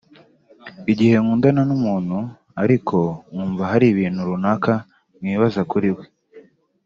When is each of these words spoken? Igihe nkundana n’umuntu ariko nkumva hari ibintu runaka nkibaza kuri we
Igihe 0.91 1.15
nkundana 1.23 1.61
n’umuntu 1.69 2.17
ariko 2.63 2.97
nkumva 3.31 3.63
hari 3.71 3.85
ibintu 3.89 4.19
runaka 4.29 4.73
nkibaza 5.19 5.61
kuri 5.71 5.89
we 5.97 6.05